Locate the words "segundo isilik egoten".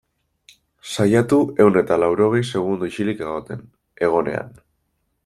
2.53-3.63